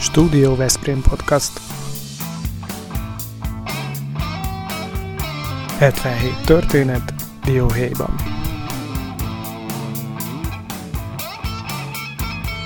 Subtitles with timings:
[0.00, 1.60] Studio Veszprém Podcast
[5.78, 7.14] 77 történet
[7.44, 8.14] Dióhéjban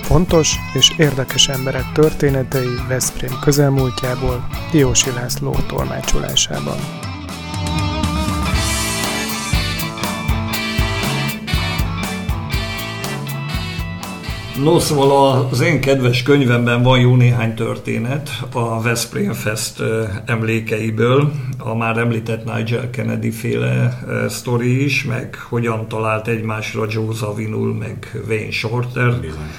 [0.02, 7.01] Fontos és érdekes emberek történetei Veszprém közelmúltjából Diósi László tolmácsolásában.
[14.62, 19.82] No, szóval az én kedves könyvemben van jó néhány történet a Veszprém Fest
[20.26, 23.98] emlékeiből, a már említett Nigel Kennedy féle
[24.28, 29.20] sztori is, meg hogyan talált egymásra Joe Zawinul, meg Wayne Shorter.
[29.20, 29.50] Bizony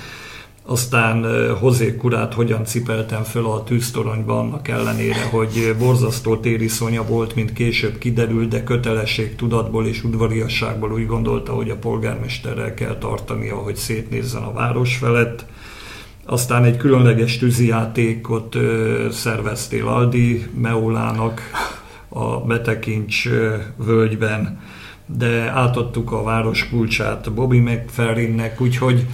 [0.65, 7.53] aztán Hozé Kurát hogyan cipeltem föl a tűztoronyban, annak ellenére, hogy borzasztó tériszonya volt, mint
[7.53, 13.75] később kiderült, de kötelesség tudatból és udvariasságból úgy gondolta, hogy a polgármesterrel kell tartania, hogy
[13.75, 15.45] szétnézzen a város felett.
[16.25, 18.57] Aztán egy különleges tűzijátékot
[19.11, 21.41] szerveztél Aldi Meolának
[22.09, 23.29] a Betekincs
[23.75, 24.61] völgyben,
[25.05, 29.05] de átadtuk a város kulcsát Bobby McFerrinnek, úgyhogy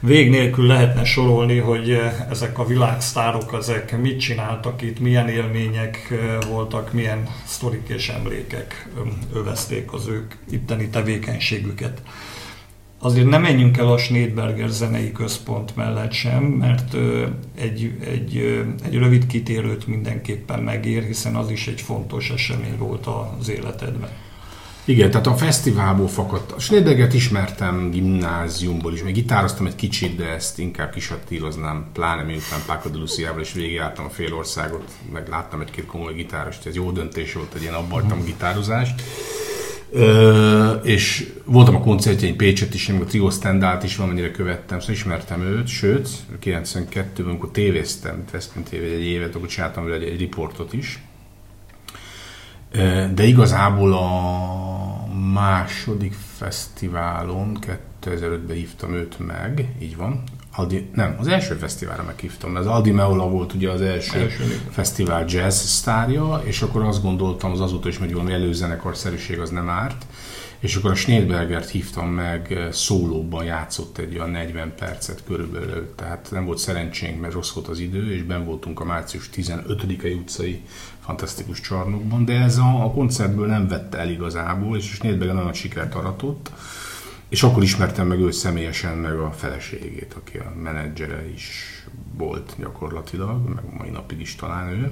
[0.00, 6.08] vég nélkül lehetne sorolni, hogy eh, ezek a világsztárok, ezek mit csináltak itt, milyen élmények
[6.10, 8.88] eh, voltak, milyen sztorik és emlékek
[9.32, 12.02] övezték az ők itteni tevékenységüket.
[13.00, 16.94] Azért nem menjünk el a Schneidberger zenei központ mellett sem, mert
[17.54, 23.48] egy, egy, egy rövid kitérőt mindenképpen megér, hiszen az is egy fontos esemény volt az
[23.48, 24.10] életedben.
[24.88, 26.52] Igen, tehát a fesztiválból fakadt.
[26.52, 32.60] A Schneiderget ismertem gimnáziumból is, meg gitároztam egy kicsit, de ezt inkább kisatíroznám, pláne miután
[32.66, 36.90] Paco de Luciával is végigjártam a fél országot, meg láttam egy-két komoly gitárost, ez jó
[36.90, 39.02] döntés volt, hogy én abbahagytam a gitározást.
[39.90, 44.94] Ö, és voltam a koncertjein Pécset is, amikor a Trio Standard is valamennyire követtem, szóval
[44.94, 46.08] ismertem őt, sőt,
[46.44, 50.98] 92-ben, amikor tévéztem, Veszprém TV egy évet, akkor csináltam vele egy, egy riportot is,
[53.14, 54.77] de igazából a
[55.18, 57.58] második fesztiválon
[58.00, 60.22] 2005-ben hívtam őt meg, így van.
[60.58, 65.24] Aldi, nem, az első fesztiválra meghívtam, az Aldi Meola volt ugye az első, első fesztivál
[65.28, 70.06] jazz sztárja, és akkor azt gondoltam az azóta is, hogy valami előzenekarszerűség az nem árt,
[70.58, 76.44] és akkor a Schneidbergert hívtam meg, szólóban játszott egy olyan 40 percet körülbelül, tehát nem
[76.44, 80.62] volt szerencsénk, mert rossz volt az idő, és ben voltunk a március 15-i utcai
[81.00, 85.94] fantasztikus csarnokban, de ez a, a koncertből nem vette el igazából, és Schneidberger nagyon sikert
[85.94, 86.50] aratott,
[87.28, 91.50] és akkor ismertem meg őt személyesen, meg a feleségét, aki a menedzsere is
[92.16, 94.90] volt gyakorlatilag, meg mai napig is talán ő.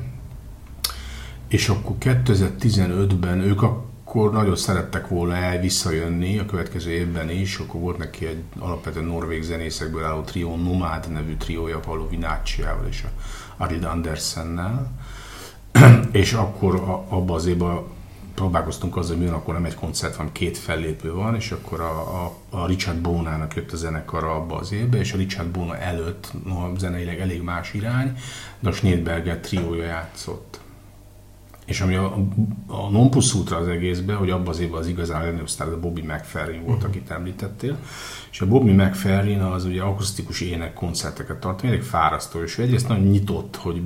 [1.48, 7.80] És akkor 2015-ben ők akkor nagyon szerettek volna el visszajönni a következő évben is, akkor
[7.80, 13.08] volt neki egy alapvetően norvég zenészekből álló trió, Nomád nevű triója, Paolo Vinácsiával és a
[13.62, 14.90] Arid Andersennel,
[16.12, 16.74] és akkor
[17.08, 17.78] abba az évben
[18.36, 22.24] próbálkoztunk azzal, hogy mi akkor nem egy koncert van, két fellépő van, és akkor a,
[22.24, 26.32] a, a Richard Bonának jött a zenekara abba az évbe, és a Richard Bona előtt,
[26.44, 28.16] no, zeneileg elég más irány,
[28.60, 30.60] de a Schneidberger triója játszott.
[31.66, 32.14] És ami a,
[32.66, 35.80] a non plus ultra az egészben, hogy abban az évben az igazán legnagyobb sztár, a
[35.80, 36.90] Bobby McFerrin volt, uh-huh.
[36.90, 37.78] akit említettél.
[38.30, 43.04] És a Bobby McFerrin az ugye akusztikus ének koncerteket tart, elég fárasztó, és egyrészt nagyon
[43.04, 43.82] nyitott, hogy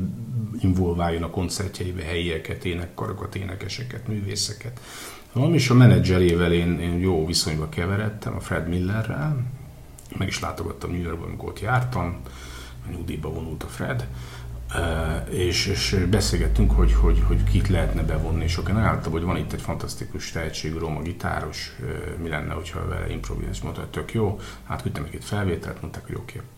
[0.60, 4.80] involváljon a koncertjeibe helyieket, énekkarokat, énekeseket, művészeket.
[5.32, 9.44] Valami is a menedzserével én, én jó viszonyba keveredtem, a Fred Millerrel,
[10.18, 12.20] meg is látogattam New Yorkban, amikor ott jártam,
[12.90, 14.06] nyugdíjba vonult a Fred,
[15.30, 19.52] és, és beszélgettünk, hogy, hogy, hogy kit lehetne bevonni, és akkor álltam, hogy van itt
[19.52, 21.76] egy fantasztikus tehetségű roma gitáros,
[22.22, 26.06] mi lenne, hogyha vele improvizálni, és mondta, hogy tök jó, hát küldtem egy felvételt, mondták,
[26.06, 26.36] hogy oké.
[26.36, 26.48] Okay.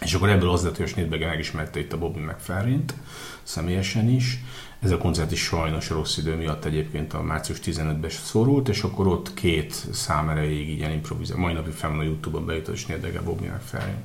[0.00, 2.94] És akkor ebből az lett, hogy a Schnittberger megismerte itt a Bobby McFerrint,
[3.42, 4.38] személyesen is.
[4.80, 9.06] Ez a koncert is sajnos rossz idő miatt egyébként a március 15-ben szorult, és akkor
[9.06, 11.36] ott két szám erejéig ilyen improvizál.
[11.36, 14.04] Mai napig fel a Youtube-on bejutott Schnittberger Bobby McFerrin.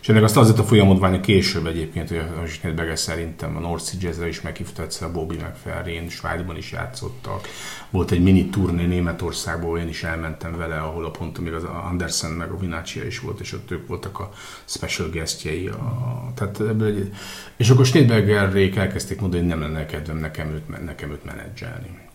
[0.00, 3.98] És ennek azt azért a folyamodványa később egyébként, hogy a Schneidberger szerintem a North Sea
[4.02, 7.48] Jazzre is meghívta egyszer a Bobby McFerrin, Svájcban is játszottak.
[7.90, 12.30] Volt egy mini turné Németországból, én is elmentem vele, ahol a pont még az Andersen
[12.30, 14.30] meg a Vinácia is volt, és ott ők voltak a
[14.64, 15.66] special guestjei.
[15.66, 17.08] A, tehát ebből,
[17.56, 22.07] és akkor Schneidbergerrék elkezdték mondani, hogy nem lenne kedvem nekem őt, nekem őt menedzselni.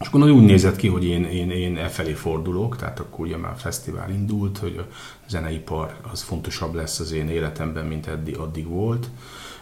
[0.00, 3.36] És akkor úgy nézett ki, hogy én, én, én e felé fordulok, tehát akkor ugye
[3.36, 4.94] már a fesztivál indult, hogy a
[5.28, 9.10] zeneipar az fontosabb lesz az én életemben, mint eddig, addig volt.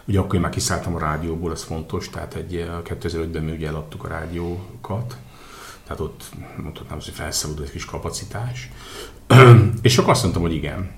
[0.04, 4.04] Ugye akkor én már kiszálltam a rádióból, az fontos, tehát egy 2005-ben mi ugye eladtuk
[4.04, 5.16] a rádiókat,
[5.84, 6.30] tehát ott
[6.62, 8.70] mondhatnám, hogy felszabadult egy kis kapacitás.
[9.82, 10.90] és akkor azt mondtam, hogy igen.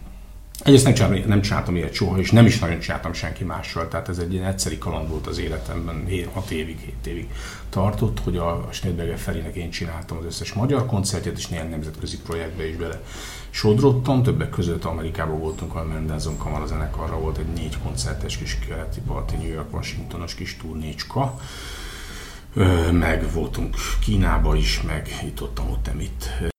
[0.64, 4.08] Egyrészt nem csináltam, nem csináltam ilyet soha, és nem is nagyon csináltam senki mással, tehát
[4.08, 7.28] ez egy ilyen egyszeri kaland volt az életemben, 6 évig, 7 évig
[7.68, 12.68] tartott, hogy a Schneidberger Ferinek én csináltam az összes magyar koncertjét, és néhány nemzetközi projektbe
[12.68, 13.00] is bele
[13.50, 19.00] sodrottam, többek között Amerikában voltunk, a Mendelssohn Kamara zenekarra volt egy négy koncertes kis keleti
[19.06, 21.38] parti New York Washingtonos kis turnécska,
[22.92, 26.57] meg voltunk Kínába is, meg itt ott, ott, itt.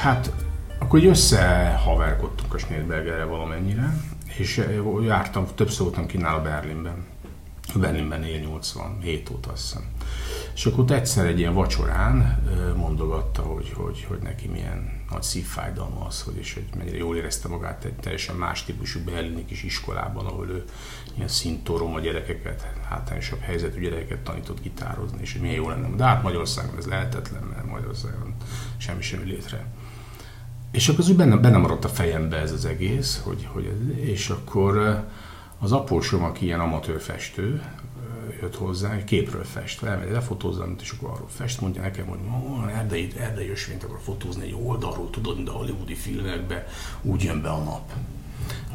[0.00, 0.32] Hát
[0.78, 3.96] akkor így összehaverkodtunk a Schneidbergerre valamennyire,
[4.36, 4.66] és
[5.02, 7.04] jártam, többször voltam kínál a Berlinben.
[7.74, 9.82] Berlinben él 87 óta azt hiszem.
[10.54, 12.42] És akkor ott egyszer egy ilyen vacsorán
[12.76, 17.48] mondogatta, hogy, hogy, hogy neki milyen nagy szívfájdalma az, hogy, és hogy mennyire jól érezte
[17.48, 20.64] magát egy teljesen más típusú berlini kis iskolában, ahol ő
[21.16, 25.96] ilyen szintorom a gyerekeket, hátrányosabb helyzetű gyerekeket tanított gitározni, és hogy milyen jó lenne.
[25.96, 28.34] De hát Magyarországon ez lehetetlen, mert Magyarországon
[28.76, 29.66] semmi semmi létre.
[30.70, 34.28] És akkor az úgy benne, benne maradt a fejembe ez az egész, hogy, hogy és
[34.28, 35.04] akkor
[35.58, 37.62] az apósom, aki ilyen amatőr festő,
[38.40, 42.78] jött hozzá, egy képről fest, elmegy lefotózzam, és akkor arról fest, mondja nekem, hogy oh,
[42.78, 46.64] erdei, erdei ösvényt akar fotózni egy oldalról, tudod, mint a hollywoodi filmekben,
[47.02, 47.92] úgy jön be a nap.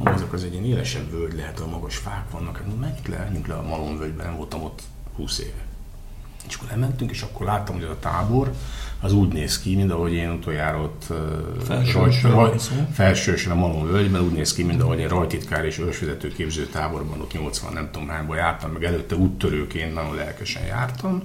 [0.04, 3.54] Ezek az egy ilyen élesebb völgy lehet, a magas fák vannak, hát menjünk le, le
[3.54, 4.82] a Malon völgybe, nem voltam ott
[5.16, 5.66] 20 éve.
[6.48, 8.52] És akkor lementünk, és akkor láttam, hogy a tábor
[9.02, 11.14] az úgy néz ki, mint ahogy én utoljára ott
[12.94, 17.22] felsősen a Malon völgyben úgy néz ki, mint ahogy én rajtitkár és ősvezető képző táborban
[17.22, 21.24] ott 80 nem tudom hányban jártam, meg előtte úttörőként nagyon lelkesen jártam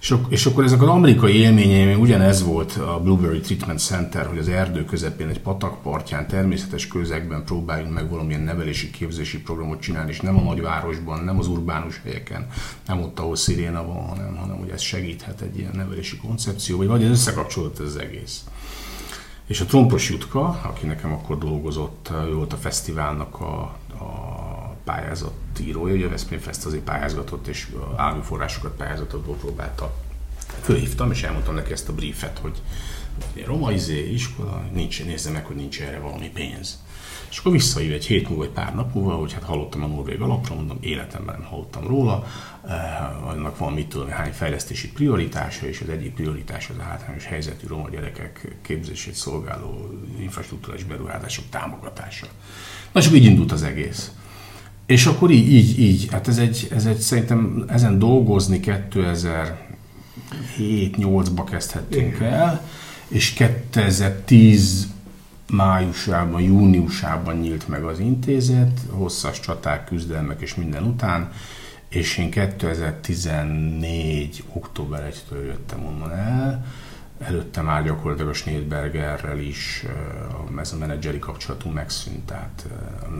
[0.00, 4.48] és, és akkor ezek az amerikai élményeim, ugyanez volt a Blueberry Treatment Center, hogy az
[4.48, 10.36] erdő közepén egy patakpartján, természetes közegben próbáljunk meg valamilyen nevelési, képzési programot csinálni, és nem
[10.36, 12.46] a nagyvárosban, nem az urbánus helyeken,
[12.86, 16.86] nem ott, ahol sziréna van, hanem, hanem hogy ez segíthet egy ilyen nevelési koncepció, vagy
[16.86, 18.44] vagy összekapcsolódott ez az egész.
[19.46, 23.60] És a Trompos Jutka, aki nekem akkor dolgozott, ő volt a fesztiválnak a,
[24.04, 24.39] a
[24.90, 29.94] pályázatírója, ugye a Veszprém Fest azért pályázgatott, és állami forrásokat pályázatokból próbálta.
[30.60, 32.62] Fölhívtam, és elmondtam neki ezt a briefet, hogy
[33.44, 36.82] roma izé, iskola, nincs, nézze meg, hogy nincs erre valami pénz.
[37.30, 40.20] És akkor visszahív egy hét múlva, egy pár nap múlva, hogy hát hallottam a Norvég
[40.20, 42.26] alapról, mondom, életemben nem hallottam róla,
[42.66, 47.24] eh, annak van mit tudom, hány fejlesztési prioritása, és az egyik prioritás az a hátrányos
[47.24, 52.26] helyzetű roma gyerekek képzését szolgáló infrastruktúrális beruházások támogatása.
[52.92, 54.10] Na, és akkor így indult az egész.
[54.90, 62.14] És akkor így, így, így, hát ez egy, ez egy szerintem ezen dolgozni 2007-8-ba kezdhettünk
[62.14, 62.32] Igen.
[62.32, 62.64] el,
[63.08, 64.88] és 2010
[65.50, 71.32] májusában, júniusában nyílt meg az intézet, hosszas csaták, küzdelmek és minden után,
[71.88, 74.44] és én 2014.
[74.52, 76.64] október 1-től jöttem onnan el,
[77.20, 79.84] előtte már gyakorlatilag a Schneidbergerrel is
[80.60, 82.66] ez a menedzseri kapcsolatunk megszűnt, tehát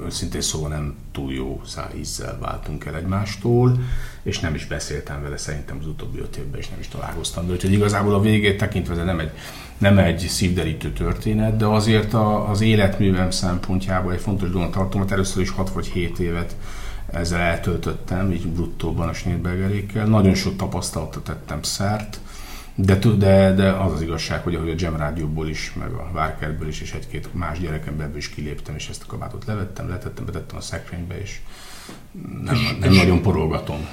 [0.05, 1.61] őszintén szóval nem túl jó
[1.97, 3.79] ízzel váltunk el egymástól,
[4.23, 7.53] és nem is beszéltem vele szerintem az utóbbi öt évben, és nem is találkoztam de
[7.53, 9.31] úgyhogy igazából a végét tekintve ez nem egy,
[9.79, 15.13] nem egy szívderítő történet, de azért a, az életművem szempontjából egy fontos dolog tartom, hogy
[15.13, 16.57] először is 6 vagy 7 évet
[17.13, 20.07] ezzel eltöltöttem, így bruttóban a Schneidbergerékkel.
[20.07, 22.21] Nagyon sok tapasztalatot tettem szert,
[22.75, 26.69] de, de, de az az igazság, hogy ahogy a Jam Rádióból is, meg a Várkertből
[26.69, 30.57] is, és egy-két más gyerekemből ebből is kiléptem, és ezt a kabátot levettem, letettem, betettem
[30.57, 31.41] a szekrénybe, és
[32.45, 33.89] nem, és, nem és nagyon porolgatom.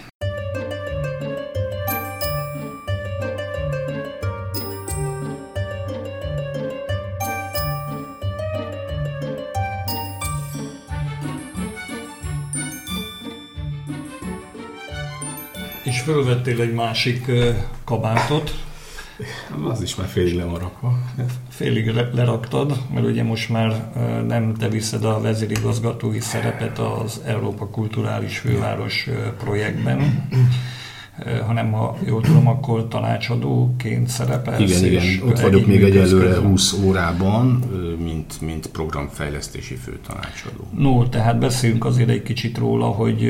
[15.83, 17.31] És fölvettél egy másik
[17.83, 18.66] kabátot,
[19.71, 20.97] az is már félig le van rakva.
[21.49, 23.91] Félig le, leraktad, mert ugye most már
[24.27, 30.27] nem te viszed a vezérigazgatói szerepet az Európa Kulturális Főváros projektben,
[31.45, 34.81] hanem ha jól tudom, akkor tanácsadóként szerepelsz.
[34.81, 37.45] Igen, igen, ott vagyok még egyelőre 20 órában,
[38.03, 40.67] mint, mint programfejlesztési főtanácsadó.
[40.77, 43.21] No, tehát beszéljünk azért egy kicsit róla, hogy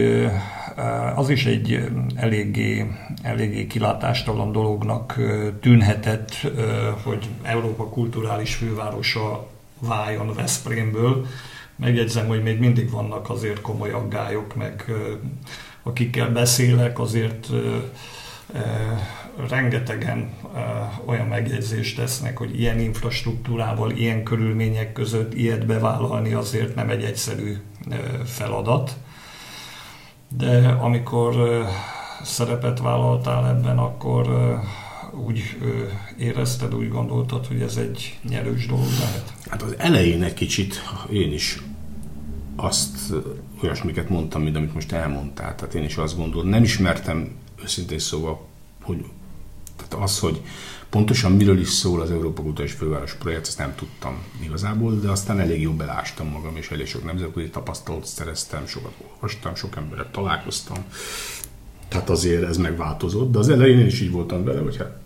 [1.15, 2.91] az is egy eléggé,
[3.21, 5.15] eléggé kilátástalan dolognak
[5.61, 6.31] tűnhetett,
[7.03, 9.47] hogy Európa kulturális fővárosa
[9.79, 11.25] váljon Veszprémből.
[11.75, 14.91] Megjegyzem, hogy még mindig vannak azért komoly aggályok, meg
[15.83, 17.47] akikkel beszélek, azért
[19.49, 20.29] rengetegen
[21.05, 27.57] olyan megjegyzést tesznek, hogy ilyen infrastruktúrával, ilyen körülmények között ilyet bevállalni azért nem egy egyszerű
[28.25, 28.95] feladat.
[30.37, 31.65] De amikor
[32.23, 34.27] szerepet vállaltál ebben, akkor
[35.25, 35.41] úgy
[36.17, 39.33] érezted, úgy gondoltad, hogy ez egy nyerős dolog lehet?
[39.49, 41.61] Hát az elején egy kicsit én is
[42.55, 43.13] azt
[43.63, 45.55] olyasmiket mondtam, mint amit most elmondtál.
[45.55, 48.45] Tehát én is azt gondolom, nem ismertem őszintén szóval,
[48.81, 49.05] hogy
[49.75, 50.41] tehát az, hogy
[50.89, 55.39] pontosan miről is szól az Európa Kulturális Főváros projekt, ezt nem tudtam igazából, de aztán
[55.39, 60.77] elég jól belástam magam, és elég sok nemzetközi tapasztalatot szereztem, sokat olvastam, sok emberrel találkoztam.
[61.87, 64.99] Tehát azért ez megváltozott, de az elején én is így voltam vele, hogy hát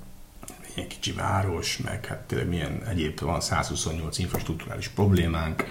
[0.75, 5.65] ilyen kicsi város, meg hát tényleg milyen egyéb van 128 infrastruktúrális problémánk,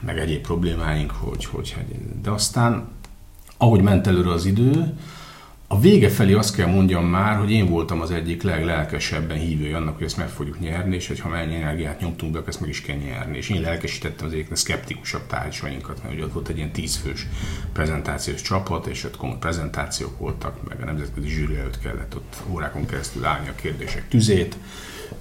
[0.00, 1.74] meg egyéb problémáink, hogy, hogy,
[2.22, 2.88] de aztán
[3.56, 4.98] ahogy ment előre az idő,
[5.66, 9.96] a vége felé azt kell mondjam már, hogy én voltam az egyik leglelkesebben hívője annak,
[9.96, 12.80] hogy ezt meg fogjuk nyerni, és hogy ha mennyi energiát nyomtunk be, ezt meg is
[12.80, 13.36] kell nyerni.
[13.36, 17.26] És én lelkesítettem az egyiknek szkeptikusabb társainkat, mert ugye ott volt egy ilyen tízfős
[17.72, 22.86] prezentációs csapat, és ott komoly prezentációk voltak, meg a nemzetközi zsűri előtt kellett ott órákon
[22.86, 24.56] keresztül állni a kérdések tüzét,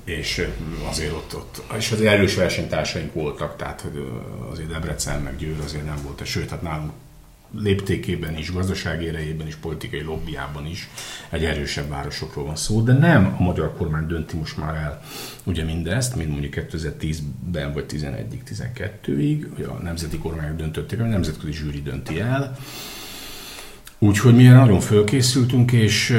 [0.04, 0.48] és
[0.90, 3.88] azért ott, ott és az erős versenytársaink voltak, tehát
[4.52, 6.92] azért Debrecen meg Győr azért nem volt, sőt, hát nálunk
[7.58, 10.90] léptékében is, gazdasági erejében is, politikai lobbyában is
[11.30, 15.02] egy erősebb városokról van szó, de nem a magyar kormány dönti most már el
[15.44, 21.82] ugye mindezt, mint mondjuk 2010-ben vagy 11-ig, 12-ig, a nemzeti kormányok döntötték, a nemzetközi zsűri
[21.82, 22.58] dönti el,
[24.04, 26.18] Úgyhogy mi nagyon fölkészültünk, és,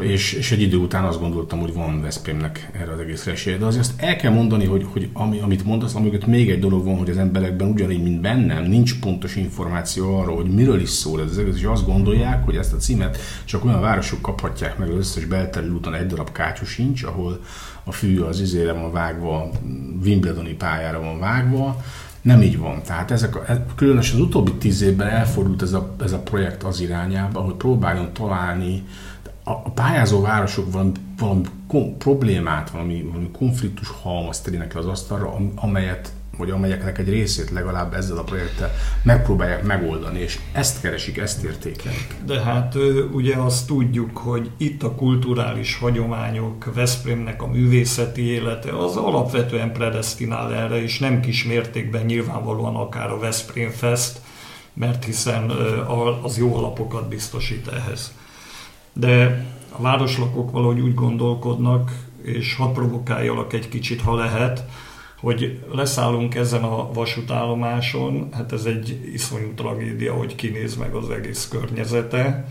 [0.00, 3.56] és, és egy idő után azt gondoltam, hogy van Veszprémnek erre az egész esélye.
[3.56, 6.84] De azért azt el kell mondani, hogy, hogy ami, amit mondasz, amögött még egy dolog
[6.84, 11.20] van, hogy az emberekben ugyanígy, mint bennem, nincs pontos információ arról, hogy miről is szól
[11.20, 14.88] ez az egész, és azt gondolják, hogy ezt a címet csak olyan városok kaphatják meg
[14.88, 17.40] az összes belterű úton egy darab kátyú sincs, ahol
[17.84, 19.50] a fű az izére van vágva,
[20.04, 21.82] Wimbledoni pályára van vágva,
[22.22, 22.82] nem így van.
[22.82, 26.80] Tehát ezek a, különösen az utóbbi tíz évben elfordult ez a, ez a projekt az
[26.80, 28.84] irányába, hogy próbáljon találni
[29.44, 33.88] a, a pályázó városok valami, valami kom, problémát, valami, valami konfliktus
[34.74, 38.70] le az asztalra, amelyet vagy amelyeknek egy részét legalább ezzel a projekttel
[39.02, 42.14] megpróbálják megoldani, és ezt keresik, ezt értékelik.
[42.26, 42.74] De hát
[43.12, 50.54] ugye azt tudjuk, hogy itt a kulturális hagyományok, Veszprémnek a művészeti élete, az alapvetően predestinál
[50.54, 54.20] erre, és nem kis mértékben nyilvánvalóan akár a Veszprém Fest,
[54.74, 55.50] mert hiszen
[56.22, 58.14] az jó alapokat biztosít ehhez.
[58.92, 59.44] De
[59.78, 64.64] a városlakók valahogy úgy gondolkodnak, és hadd provokáljalak egy kicsit, ha lehet,
[65.22, 71.48] hogy leszállunk ezen a vasútállomáson, hát ez egy iszonyú tragédia, hogy kinéz meg az egész
[71.48, 72.48] környezete.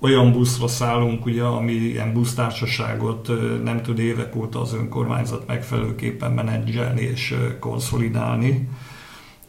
[0.00, 3.30] Olyan buszra szállunk, ugye, ami ilyen busztársaságot
[3.64, 8.68] nem tud évek óta az önkormányzat megfelelőképpen menedzselni és konszolidálni.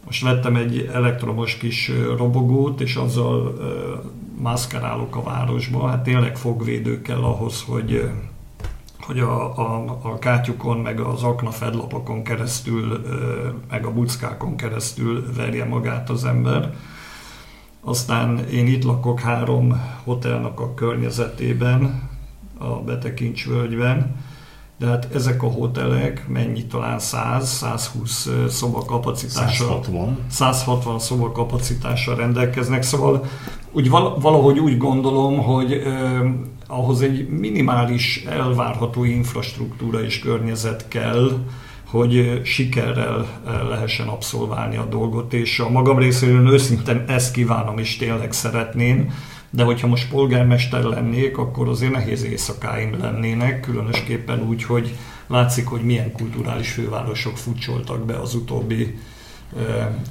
[0.06, 3.58] Most vettem egy elektromos kis robogót, és azzal
[4.42, 5.88] mászkálok a városba.
[5.88, 8.10] Hát tényleg fogvédő kell ahhoz, hogy
[9.08, 13.06] hogy a, a, a kátyukon, meg az aknafedlapokon keresztül,
[13.70, 16.74] meg a buckákon keresztül verje magát az ember.
[17.82, 22.10] Aztán én itt lakok három hotelnak a környezetében,
[22.58, 24.16] a Betekincs völgyben,
[24.78, 30.18] de hát ezek a hotelek mennyi talán 100-120 szoba kapacitással, 160.
[30.30, 33.26] 160 szoba kapacitással rendelkeznek, szóval
[33.72, 35.84] úgy valahogy úgy gondolom, hogy
[36.68, 41.46] ahhoz egy minimális elvárható infrastruktúra és környezet kell,
[41.84, 48.32] hogy sikerrel lehessen abszolválni a dolgot, és a magam részéről őszintén ezt kívánom és tényleg
[48.32, 49.14] szeretném,
[49.50, 54.96] de hogyha most polgármester lennék, akkor azért nehéz éjszakáim lennének, különösképpen úgy, hogy
[55.28, 58.98] látszik, hogy milyen kulturális fővárosok futcsoltak be az utóbbi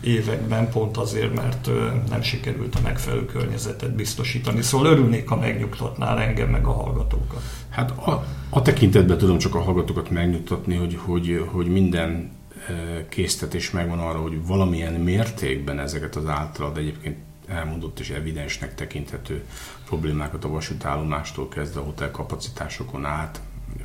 [0.01, 1.71] években, pont azért, mert
[2.09, 4.63] nem sikerült a megfelelő környezetet biztosítani.
[4.63, 7.43] Szóval örülnék, ha megnyugtatnál engem meg a hallgatókat.
[7.69, 12.31] Hát a, a tekintetben tudom csak a hallgatókat megnyugtatni, hogy, hogy, hogy minden
[13.09, 17.17] késztetés megvan arra, hogy valamilyen mértékben ezeket az általad egyébként
[17.47, 19.45] elmondott és evidensnek tekinthető
[19.87, 23.41] problémákat a vasútállomástól kezdve a hotelkapacitásokon át,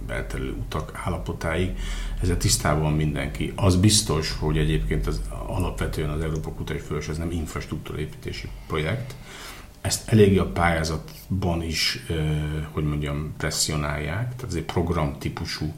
[0.08, 1.78] belterülő utak állapotáig,
[2.22, 3.54] ezzel tisztában mindenki.
[3.56, 9.16] Az biztos, hogy egyébként az alapvetően az Európa Kutatás Fölös ez nem infrastruktúraépítési projekt,
[9.82, 12.06] ezt eléggé a pályázatban is,
[12.72, 15.74] hogy mondjam, presszionálják, tehát ez egy program típusú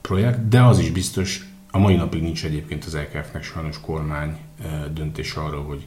[0.00, 4.38] projekt, de az is biztos, a mai napig nincs egyébként az LKF-nek sajnos kormány
[4.92, 5.86] döntés arra, hogy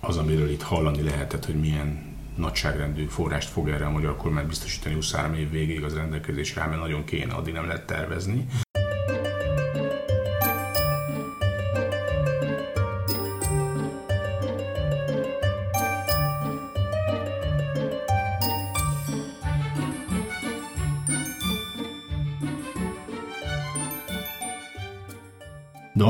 [0.00, 4.94] az, amiről itt hallani lehetett, hogy milyen nagyságrendű forrást fog erre a magyar kormány biztosítani
[4.94, 8.46] 23 év végéig az rendelkezésre, mert nagyon kéne, addig nem lehet tervezni.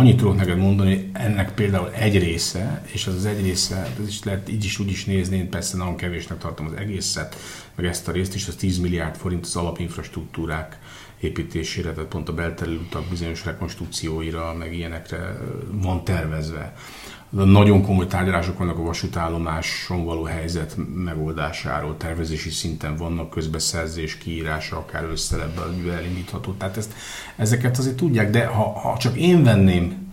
[0.07, 4.09] Annyit tudok neked mondani, hogy ennek például egy része, és az az egy része, ez
[4.09, 7.37] is lehet így is úgy is nézni, én persze nagyon kevésnek tartom az egészet,
[7.75, 10.79] meg ezt a részt is, az 10 milliárd forint az alapinfrastruktúrák
[11.21, 15.39] építésére, tehát pont a belterülő utak bizonyos rekonstrukcióira, meg ilyenekre
[15.71, 16.75] van tervezve
[17.31, 25.05] nagyon komoly tárgyalások vannak a vasútállomáson való helyzet megoldásáról, tervezési szinten vannak közbeszerzés, kiírása, akár
[25.05, 26.53] összelebbel, elindítható.
[26.53, 26.93] Tehát ezt,
[27.37, 30.06] ezeket azért tudják, de ha, ha csak én venném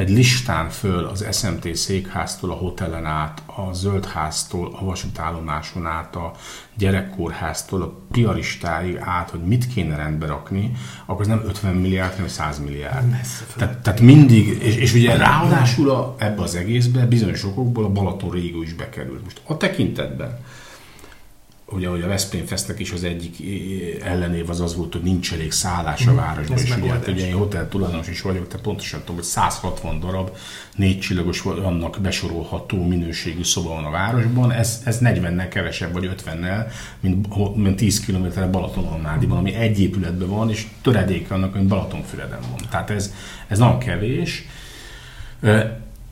[0.00, 6.32] egy listán föl az SMT székháztól a hotelen át, a zöldháztól a vasútállomáson át, a
[6.76, 10.72] gyerekkórháztól a piaristáig át, hogy mit kéne rendbe rakni,
[11.06, 13.16] akkor ez nem 50 milliárd, hanem 100 milliárd.
[13.56, 18.30] Tehát, tehát mindig, és, és ugye ráadásul a, ebbe az egészbe bizonyos okokból a Balaton
[18.30, 19.24] régió is bekerült.
[19.24, 20.38] Most a tekintetben,
[21.72, 23.36] ugye, hogy a Veszprém Festnek is az egyik
[24.02, 27.34] ellenév az az volt, hogy nincs elég szállás a városban, és ugye, hát, ugye én
[27.34, 30.30] hotel tulajdonos is vagyok, tehát pontosan tudom, hogy 160 darab
[30.76, 36.72] négy csillagos annak besorolható minőségű szoba van a városban, ez, ez 40-nel kevesebb, vagy 50-nel,
[37.00, 42.40] mint, mint 10 km Balatonon Nádiban, ami egy épületben van, és töredéke annak, mint Balatonfüreden
[42.50, 42.68] van.
[42.70, 43.14] Tehát ez,
[43.48, 44.44] ez nagyon kevés.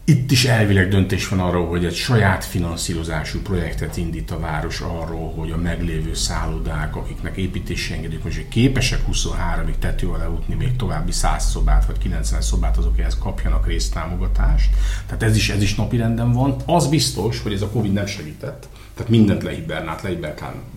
[0.09, 5.33] Itt is elvileg döntés van arról, hogy egy saját finanszírozású projektet indít a város arról,
[5.37, 11.13] hogy a meglévő szállodák, akiknek építési engedélyük, hogy képesek 23-ig tető alá útni még további
[11.13, 14.71] 100 szobát vagy 90 szobát, azok ehhez kapjanak résztámogatást.
[15.07, 16.57] Tehát ez is, ez is napirenden van.
[16.67, 18.69] Az biztos, hogy ez a Covid nem segített.
[18.95, 20.03] Tehát mindent lehibernált,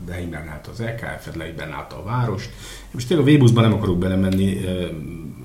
[0.08, 2.50] lehibernált az LKF-et, lehibernált a várost.
[2.92, 4.58] Most tényleg a Vébuszban nem akarok belemenni,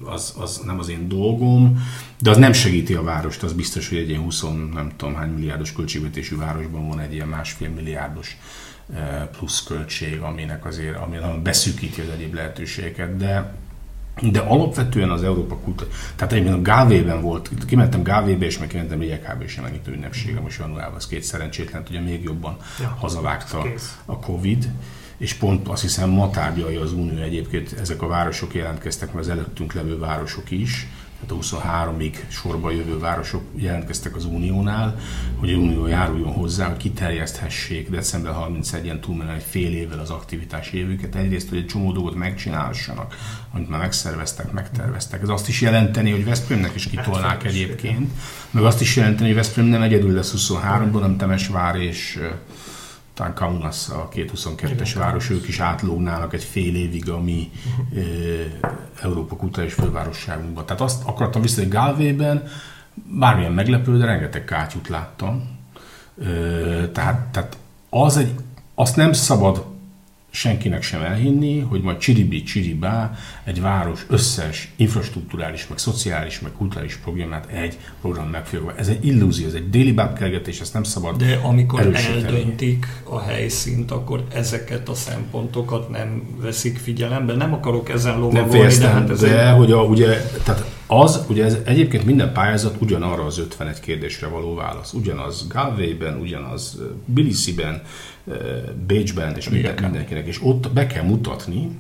[0.07, 1.87] az, az nem az én dolgom,
[2.21, 5.31] de az nem segíti a várost, az biztos, hogy egy ilyen 20, nem tudom hány
[5.31, 8.37] milliárdos költségvetésű városban van egy ilyen másfél milliárdos
[9.39, 13.55] plusz költség, aminek azért, ami beszűkíti az egyéb lehetőségeket, de
[14.21, 19.03] de alapvetően az Európa kultúra, tehát egyébként a Gávében volt, kimentem Gávébe, és meg kimentem
[19.45, 23.65] is megnyitó ünnepsége most januárban, az két szerencsétlen, ugye még jobban ja, hazavágta
[24.05, 24.69] a Covid
[25.19, 29.31] és pont azt hiszem ma tárgyalja az Unió egyébként, ezek a városok jelentkeztek, mert az
[29.31, 30.87] előttünk levő városok is,
[31.21, 34.99] tehát a 23-ig sorba jövő városok jelentkeztek az Uniónál,
[35.37, 40.77] hogy a Unió járuljon hozzá, hogy kiterjeszthessék december 31-en túlmenően egy fél évvel az aktivitási
[40.77, 41.15] évüket.
[41.15, 43.15] Egyrészt, hogy egy csomó dolgot megcsinálhassanak,
[43.53, 45.23] amit már megszerveztek, megterveztek.
[45.23, 48.11] Ez azt is jelenteni, hogy Veszprémnek is kitolnák egyébként,
[48.51, 52.19] meg azt is jelenteni, hogy Veszprém nem egyedül lesz 23-ban, hanem Temesvár és
[53.17, 57.51] talán Kaunas, a 222-es város, ők is átlógnának egy fél évig a mi
[57.91, 58.01] uh,
[59.03, 60.67] Európa kulturális fővárosságunkban.
[60.67, 62.43] Tehát azt akartam vissza, hogy Galvében
[62.95, 65.59] bármilyen meglepő, de rengeteg kátyút láttam.
[66.15, 67.57] Uh, tehát, tehát
[67.91, 68.35] az egy,
[68.75, 69.65] azt nem szabad
[70.37, 73.13] senkinek sem elhinni, hogy majd csiribi csiribá
[73.45, 78.75] egy város összes infrastruktúrális, meg szociális, meg kulturális programját egy program megfogja.
[78.77, 82.23] Ez egy illúzió, ez egy déli bábkergetés, ezt nem szabad De amikor erősíteni.
[82.25, 87.35] eldöntik a helyszínt, akkor ezeket a szempontokat nem veszik figyelembe.
[87.35, 89.57] Nem akarok ezen lovagolni, de hát ez de, egy...
[89.57, 94.55] hogy a, ugye, tehát az, ugye ez egyébként minden pályázat ugyanarra az 51 kérdésre való
[94.55, 94.93] válasz.
[94.93, 97.83] Ugyanaz Galway-ben, ugyanaz Bilisiben,
[98.87, 100.27] Bécsben és minden, mindenkinek.
[100.27, 101.79] És ott be kell mutatni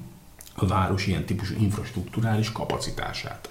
[0.55, 3.51] a város ilyen típusú infrastruktúrális kapacitását.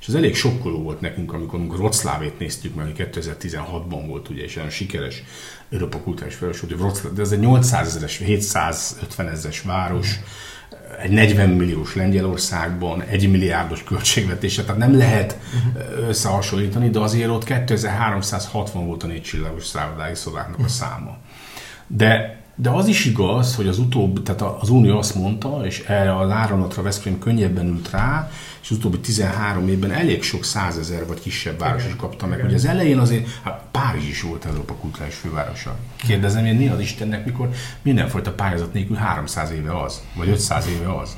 [0.00, 4.70] És ez elég sokkoló volt nekünk, amikor Wroclawét néztük, mert 2016-ban volt ugye, és olyan
[4.70, 5.22] sikeres
[5.70, 6.00] Európa
[6.60, 10.22] hogy Wroclaw, de ez egy 800 ezeres, 750 ezeres város, mm
[11.02, 15.38] egy 40 milliós Lengyelországban egy milliárdos költségvetése, tehát nem lehet
[16.08, 21.16] összehasonlítani, de azért ott 2360 volt a négy csillagos szállodái szobáknak a száma.
[21.86, 26.12] De de az is igaz, hogy az utóbbi, tehát az Unió azt mondta, és erre
[26.14, 28.30] a áramlatra Veszprém könnyebben ült rá,
[28.62, 32.44] és az utóbbi 13 évben elég sok százezer vagy kisebb város is kapta meg.
[32.44, 35.76] Ugye az elején azért, hát Párizs is volt Európa kulturális fővárosa.
[35.96, 37.48] Kérdezem én, mi az Istennek, mikor
[37.82, 41.16] mindenfajta pályázat nélkül 300 éve az, vagy 500 éve az.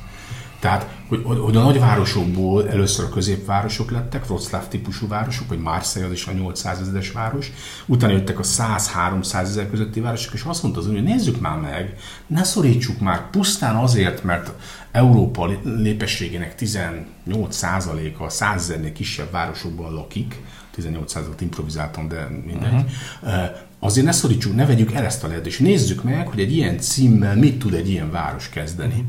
[0.63, 6.15] Tehát, hogy, hogy a nagyvárosokból először a középvárosok lettek, Wroclaw típusú városok, vagy Marseille az
[6.15, 7.53] is a 800 ezeres város,
[7.87, 11.97] utána jöttek a 100-300 ezer közötti városok, és azt mondta az Unió, nézzük már meg,
[12.27, 14.53] ne szorítsuk már pusztán azért, mert
[14.93, 20.43] Európa népességének 18%-a 100 ezernél kisebb városokban lakik,
[20.77, 23.51] 18%-ot improvizáltam, de mindegy, uh-huh
[23.85, 25.73] azért ne szorítsuk, ne vegyük el ezt a lehetőséget.
[25.73, 29.05] Nézzük meg, hogy egy ilyen címmel mit tud egy ilyen város kezdeni.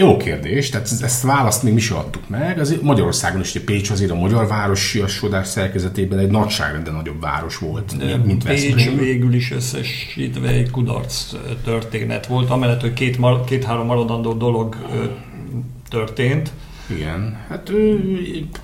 [0.00, 2.58] Jó kérdés, tehát ezt választ még mi sem adtuk meg.
[2.58, 7.96] Azért Magyarországon is, Pécs azért a magyar városi sodás szerkezetében egy nagyságrenden nagyobb város volt,
[7.96, 8.98] De mint Pécs Veszprém.
[8.98, 11.32] végül is összesítve egy kudarc
[11.64, 14.76] történet volt, amellett, hogy két, két-három maradandó dolog
[15.88, 16.52] történt.
[16.90, 18.00] Igen, hát ő,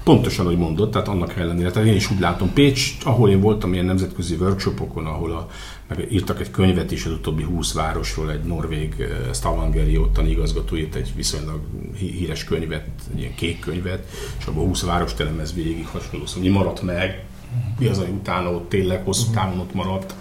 [0.04, 3.72] pontosan, hogy mondott, tehát annak ellenére, tehát én is úgy látom, Pécs, ahol én voltam
[3.72, 5.48] ilyen nemzetközi workshopokon, ahol a,
[6.10, 10.94] írtak egy könyvet is az utóbbi 20 városról, egy norvég uh, Stavangeri ottani igazgató írt
[10.94, 11.60] egy viszonylag
[11.96, 16.42] hí- híres könyvet, egy ilyen kék könyvet, és abban 20 város telemez végig hasonló, szóval
[16.42, 17.24] mi maradt meg,
[17.78, 20.14] mi az, ami utána ott tényleg hosszú távon ott maradt,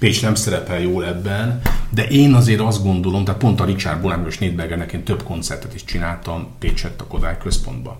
[0.00, 4.26] Pécs nem szerepel jól ebben, de én azért azt gondolom, tehát pont a Richard Bonham
[4.26, 7.96] és Nédbergernek én több koncertet is csináltam Pécsett a Kodály központban.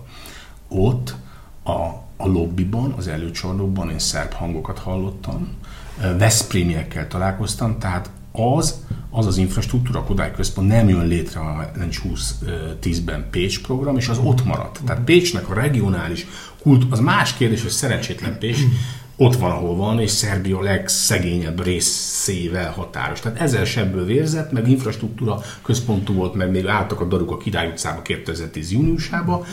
[0.67, 1.15] Ott
[1.63, 1.71] a,
[2.17, 5.47] a lobbyban, az előcsarnokban én szerb hangokat hallottam,
[6.17, 13.27] Veszprémiekkel találkoztam, tehát az, az az infrastruktúra, Kodály Központ nem jön létre, ha nincs 20-10-ben
[13.31, 14.79] Pécs program, és az ott maradt.
[14.85, 16.27] Tehát Pécsnek a regionális
[16.61, 18.59] kult, az más kérdés, hogy szerencsétlen Pécs,
[19.15, 23.19] ott van, ahol van, és Szerbia legszegényebb részével határos.
[23.19, 27.67] Tehát ezer sebből vérzett, meg infrastruktúra központú volt, meg még álltak a daruk a Király
[27.67, 29.45] utcába 2010 júniusába,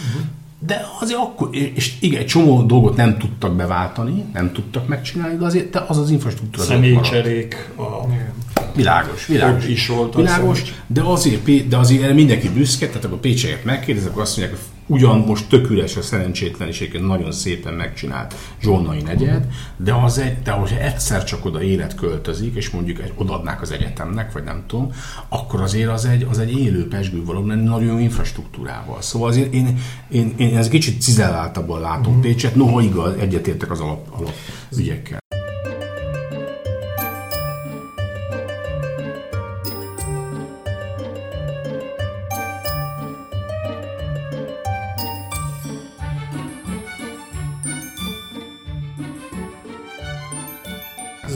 [0.66, 5.44] de azért akkor, és igen, egy csomó dolgot nem tudtak beváltani, nem tudtak megcsinálni, de
[5.44, 6.66] azért de az az infrastruktúra.
[6.66, 8.06] Személycserék, a
[8.74, 9.64] Világos, világos.
[9.64, 13.64] Ott is volt a világos, de azért, Pé- de azért mindenki büszke, tehát akkor pécseket
[13.64, 19.00] megkérdezek, akkor azt mondják, hogy ugyan most tök üres a szerencsétleniséget nagyon szépen megcsinált Zsolnai
[19.00, 19.46] negyed,
[19.76, 23.70] de, az egy, de hogyha egyszer csak oda élet költözik, és mondjuk egy, odaadnák az
[23.70, 24.92] egyetemnek, vagy nem tudom,
[25.28, 29.02] akkor azért az egy, az egy élő pesgő valami nagyon jó infrastruktúrával.
[29.02, 32.20] Szóval azért én, én, én ez kicsit cizelláltabban látom mm.
[32.20, 34.34] Pécset, noha igaz, egyetértek az alap, alap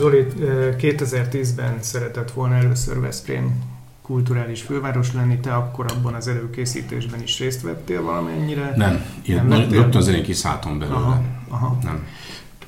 [0.02, 3.62] Zoli eh, 2010-ben szeretett volna először Veszprém
[4.02, 8.72] kulturális főváros lenni, te akkor abban az előkészítésben is részt vettél valamennyire?
[8.76, 9.80] Nem, én lettél?
[9.80, 10.96] rögtön az elején kiszálltam belőle.
[10.96, 11.78] Aha, aha.
[11.82, 12.06] Nem.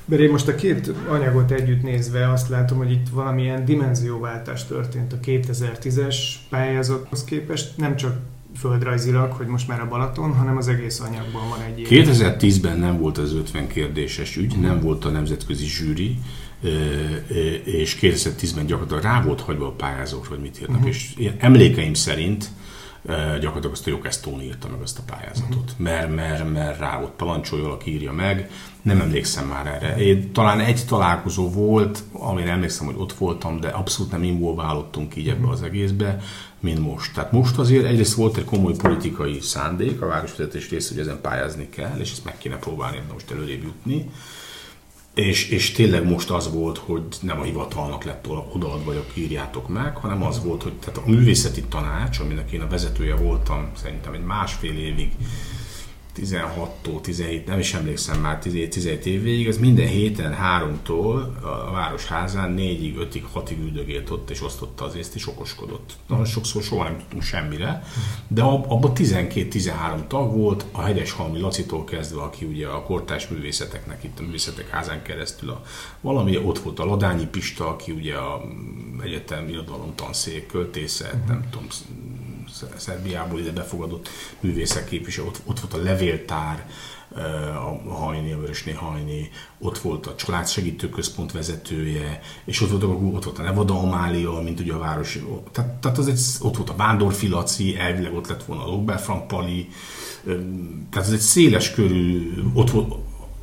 [0.05, 5.13] Mert én most a két anyagot együtt nézve azt látom, hogy itt valamilyen dimenzióváltás történt
[5.13, 6.15] a 2010-es
[6.49, 8.17] pályázathoz képest, nem csak
[8.57, 12.05] földrajzilag, hogy most már a Balaton, hanem az egész anyagban van egy ilyen.
[12.05, 16.17] 2010-ben nem volt az 50 kérdéses ügy, nem volt a nemzetközi zsűri,
[17.65, 20.79] és 2010-ben gyakorlatilag rá volt hagyva a pályázókra, hogy mit írnak.
[20.79, 20.87] Mhm.
[20.87, 22.49] És én emlékeim szerint
[23.39, 25.73] gyakorlatilag azt a Jokesztón írta meg azt a pályázatot.
[25.77, 28.49] Mert, mert, mert rá volt parancsolja, aki írja meg.
[28.81, 29.97] Nem emlékszem már erre.
[29.97, 35.29] Én, talán egy találkozó volt, amire emlékszem, hogy ott voltam, de abszolút nem involválódtunk így
[35.29, 36.19] ebbe az egészbe,
[36.59, 37.13] mint most.
[37.13, 41.69] Tehát most azért egyrészt volt egy komoly politikai szándék a városvezetés része, hogy ezen pályázni
[41.69, 44.09] kell, és ezt meg kéne próbálni most előrébb jutni.
[45.15, 49.97] És, és tényleg most az volt, hogy nem a hivatalnak lett odaadva, vagy írjátok meg,
[49.97, 54.23] hanem az volt, hogy tehát a művészeti tanács, aminek én a vezetője voltam szerintem egy
[54.23, 55.11] másfél évig,
[56.15, 62.93] 16-tól 17, nem is emlékszem már 17 évig, ez minden héten háromtól a városházán 4-ig,
[62.97, 65.93] 5-ig, 6-ig üldögélt ott, és osztotta az észt, és okoskodott.
[66.07, 67.83] Nagyon sokszor soha nem tudtunk semmire,
[68.27, 74.03] de ab- abban 12-13 tag volt, a Hegyeshalmi Lacitól kezdve, aki ugye a kortárs művészeteknek
[74.03, 75.63] itt a művészetek házán keresztül a,
[76.01, 78.41] valami, ott volt a Ladányi Pista, aki ugye a
[79.03, 81.67] egyetem irodalom tanszék, költészet, nem tudom,
[82.77, 86.65] Szerbiából ide befogadott művészek képviselő, ott, ott volt a levéltár,
[87.85, 92.83] a Hajni, a Vörösné Hajni, ott volt a Család Segítő Központ vezetője, és ott volt,
[93.15, 96.69] ott volt a Nevada Amália, mint ugye a városi, tehát, tehát az egy, ott volt
[96.69, 99.69] a Vándorfi Laci, elvileg ott lett volna a Lokber Frank Pali,
[100.89, 102.93] tehát ez egy széles körű, ott volt,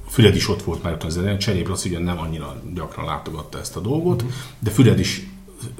[0.08, 3.58] Füred is ott volt már ott az elején, Cserép Laci ugyan nem annyira gyakran látogatta
[3.58, 4.24] ezt a dolgot,
[4.58, 5.26] de Füred is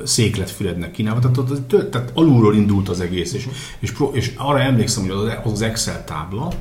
[0.04, 5.02] széklet Fürednek kínálva, tehát, az- tehát alulról indult az egész, és, és, és arra emlékszem,
[5.08, 6.52] hogy az, Excel tábla,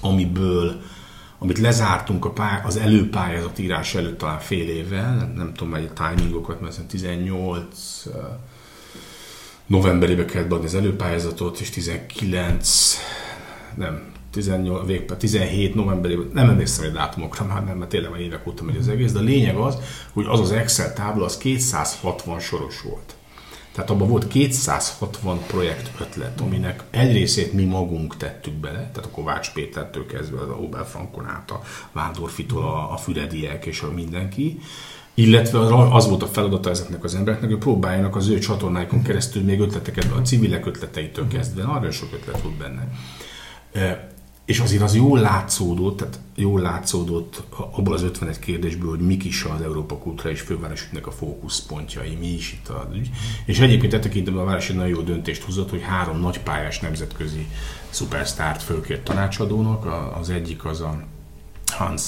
[0.00, 0.80] amiből
[1.38, 6.60] amit lezártunk a pály- az előpályázat írás előtt talán fél évvel, nem, tudom mely timingokat,
[6.60, 8.12] mert szerintem 18 uh,
[9.66, 12.96] novemberében kellett beadni az előpályázatot, és 19
[13.74, 14.02] nem,
[14.34, 18.64] 18, végbe, 17 novemberében, nem emlékszem egy dátumokra már, mert, mert tényleg már évek óta
[18.64, 19.76] megy az egész, de a lényeg az,
[20.12, 23.14] hogy az az Excel tábla az 260 soros volt.
[23.72, 29.14] Tehát abban volt 260 projekt ötlet, aminek egy részét mi magunk tettük bele, tehát a
[29.14, 34.58] Kovács Pétertől kezdve az Ober Frankon át, a Vándorfitól, a, a Fürediek és a mindenki,
[35.14, 35.58] illetve
[35.94, 40.12] az volt a feladata ezeknek az embereknek, hogy próbáljanak az ő csatornáikon keresztül még ötleteket,
[40.12, 42.88] a civilek ötleteitől kezdve, nagyon sok ötlet volt benne.
[44.44, 49.44] És azért az jól látszódott, tehát jól látszódott abból az 51 kérdésből, hogy mik is
[49.44, 53.10] az Európa és Fővárosügynek a fókuszpontjai, mi is itt az ügy.
[53.46, 56.80] És egyébként e tekintetben a város egy nagyon jó döntést hozott, hogy három nagy pályás
[56.80, 57.46] nemzetközi
[57.90, 60.12] szupersztárt fölkért tanácsadónak.
[60.20, 61.04] Az egyik az a
[61.66, 62.02] Hans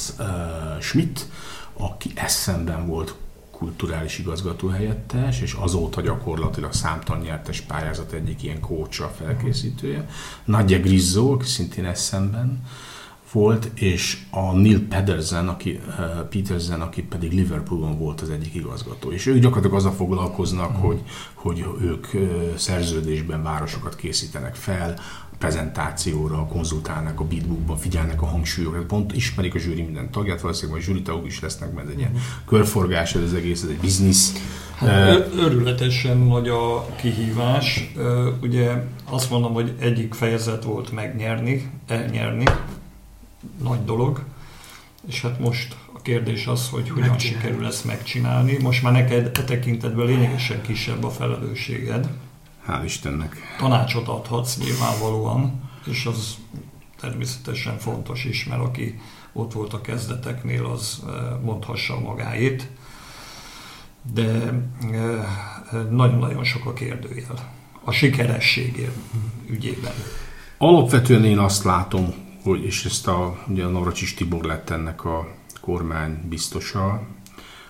[0.81, 1.27] Schmidt,
[1.73, 3.15] aki eszemben volt
[3.59, 10.09] kulturális igazgató helyettes, és azóta gyakorlatilag számtalan nyertes pályázat egyik ilyen kócsa felkészítője.
[10.45, 12.63] Nagyja Grizzo, aki szintén eszemben
[13.33, 19.11] volt, és a Neil Pedersen, aki, uh, Petersen, aki pedig Liverpoolon volt az egyik igazgató.
[19.11, 20.81] És ők gyakorlatilag azzal foglalkoznak, mm.
[20.81, 21.03] hogy,
[21.35, 24.99] hogy ők uh, szerződésben városokat készítenek fel,
[25.39, 31.05] prezentációra, konzultálnak a beatbookban, figyelnek a hangsúlyokra, pont ismerik a zsűri minden tagját, valószínűleg majd
[31.05, 32.21] zsűri is lesznek, mert ez egy ilyen mhm.
[32.47, 34.33] körforgás, ez az egész, ez egy biznisz.
[34.77, 37.93] Hát, örületesen nagy a kihívás.
[38.43, 42.45] Ugye azt mondom, hogy egyik fejezet volt megnyerni, elnyerni,
[43.63, 44.25] nagy dolog,
[45.09, 47.43] és hát most a kérdés az, hogy hogyan megcsinálni.
[47.43, 48.59] sikerül ezt megcsinálni.
[48.63, 52.09] Most már neked e tekintetben lényegesen kisebb a felelősséged.
[52.67, 53.37] Hál' Istennek.
[53.59, 56.37] Tanácsot adhatsz nyilvánvalóan, és az
[57.01, 59.01] természetesen fontos is, mert aki
[59.33, 62.69] ott volt a kezdeteknél, az eh, mondhassa magáét.
[64.13, 64.53] De
[64.93, 65.27] eh,
[65.91, 67.55] nagyon-nagyon sok a kérdőjel.
[67.85, 68.91] A sikeresség
[69.47, 69.93] ügyében.
[70.59, 75.29] Alapvetően én azt látom, hogy, és ezt a, ugye a Navracsis Tibor lett ennek a
[75.61, 77.03] kormány biztosa,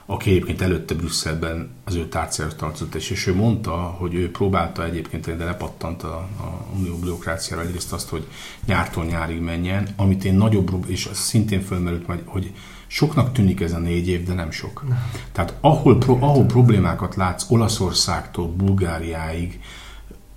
[0.06, 5.36] aki egyébként előtte Brüsszelben az ő tárcára tartozott, és, ő mondta, hogy ő próbálta egyébként,
[5.36, 8.26] de lepattant a, a unió bürokráciára egyrészt azt, hogy
[8.66, 12.52] nyártól nyárig menjen, amit én nagyobb, és az szintén fölmerült majd, hogy
[12.86, 14.84] soknak tűnik ez a négy év, de nem sok.
[15.32, 19.60] Tehát ahol, pro, ahol problémákat látsz Olaszországtól Bulgáriáig,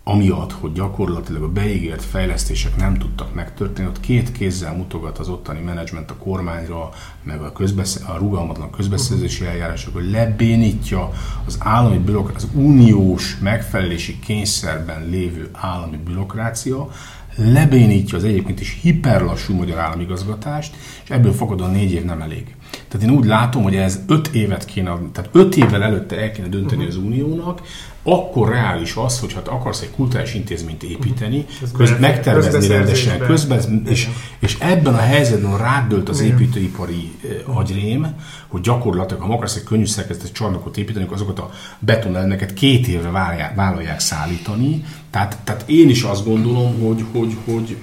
[0.04, 5.60] amiatt, hogy gyakorlatilag a beígért fejlesztések nem tudtak megtörténni, ott két kézzel mutogat az ottani
[5.60, 6.90] menedzsment a kormányra,
[7.24, 11.12] meg a, közbesz- a rugalmatlan közbeszerzési eljárások, hogy lebénítja
[11.46, 16.90] az állami bürokrácia, az uniós megfelelési kényszerben lévő állami bürokrácia,
[17.36, 22.56] lebénítja az egyébként is hiperlassú magyar államigazgatást, és ebből fakadóan négy év nem elég.
[22.88, 26.48] Tehát én úgy látom, hogy ez öt évet kéne, tehát öt évvel előtte el kéne
[26.48, 26.98] dönteni uh-huh.
[26.98, 27.62] az uniónak,
[28.04, 31.72] akkor reális az, hogy hát akarsz egy kulturális intézményt építeni, uh-huh.
[31.72, 34.10] köz, megtervezni rendesen, közben, és,
[34.40, 38.08] és ebben a helyzetben rádölt az építőipari uh, agyrém,
[38.48, 43.10] hogy gyakorlatilag, ha akarsz egy könnyű szerkezetes csarnokot építeni, akkor azokat a betonelemeket két évre
[43.10, 44.84] vállalják, vállalják szállítani.
[45.10, 47.78] Tehát, tehát én is azt gondolom, hogy, hogy, hogy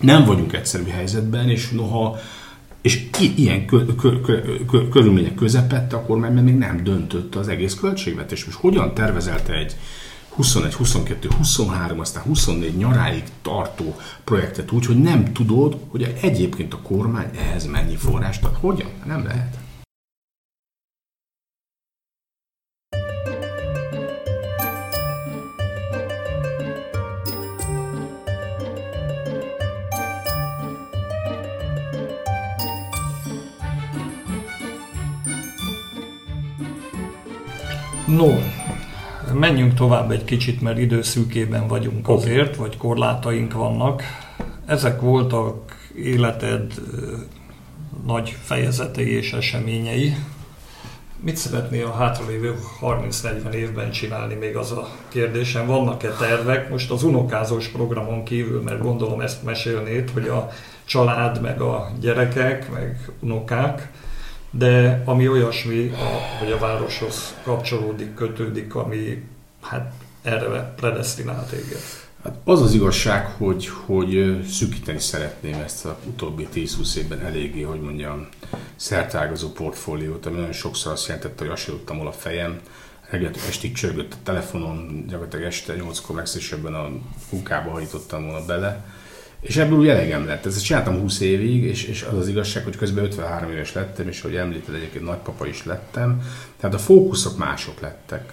[0.00, 2.18] nem vagyunk egyszerű helyzetben, és noha
[2.82, 7.74] és ilyen kö, kö, kö, kö, körülmények közepette, akkor már még nem döntött az egész
[7.74, 8.44] költségvetés.
[8.44, 9.76] Most hogyan tervezelte egy
[10.28, 16.78] 21, 22, 23, aztán 24 nyaráig tartó projektet úgy, hogy nem tudod, hogy egyébként a
[16.82, 18.56] kormány ehhez mennyi forrást ad.
[18.60, 18.88] Hogyan?
[19.04, 19.61] Nem lehet.
[38.16, 38.38] No,
[39.32, 44.02] menjünk tovább egy kicsit, mert időszűkében vagyunk azért, vagy korlátaink vannak.
[44.66, 46.72] Ezek voltak életed
[48.06, 50.14] nagy fejezetei és eseményei.
[51.20, 55.66] Mit szeretnél a hátralévő 30-40 évben csinálni, még az a kérdésem.
[55.66, 56.70] Vannak-e tervek?
[56.70, 60.48] Most az unokázós programon kívül, mert gondolom ezt mesélnéd, hogy a
[60.84, 63.90] család, meg a gyerekek, meg unokák,
[64.54, 69.24] de ami olyasmi, a, hogy a városhoz kapcsolódik, kötődik, ami
[69.60, 71.80] hát erre predestinált téged.
[72.24, 77.80] Hát az az igazság, hogy, hogy szűkíteni szeretném ezt a utóbbi 10-20 évben eléggé, hogy
[77.80, 78.28] mondjam,
[78.76, 82.60] szertágazó portfóliót, ami nagyon sokszor azt jelentette, hogy azt a a fejem,
[83.10, 86.88] reggel estig csörgött a telefonon, gyakorlatilag este 8-kor legszívesebben a
[87.30, 88.84] munkába hajtottam volna bele,
[89.42, 90.46] és ebből úgy elegem lett.
[90.46, 94.20] Ezt csináltam 20 évig, és, és az az igazság, hogy közben 53 éves lettem, és
[94.20, 96.22] hogy említed, egyébként nagypapa is lettem.
[96.60, 98.32] Tehát a fókuszok mások lettek,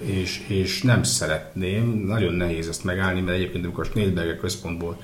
[0.00, 4.98] és, és nem szeretném, nagyon nehéz ezt megállni, mert egyébként amikor a Schnellberger központból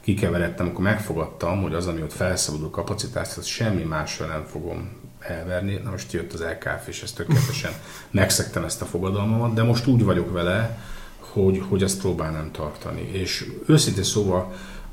[0.00, 5.80] kikeveredtem, akkor megfogadtam, hogy az, ami ott felszabadul kapacitás, az semmi mással nem fogom elverni.
[5.84, 7.72] Na most jött az LKF, és ezt tökéletesen
[8.10, 10.78] megszektem ezt a fogadalmamat, de most úgy vagyok vele,
[11.18, 13.08] hogy, hogy ezt próbálnám tartani.
[13.12, 14.52] És őszintén szóval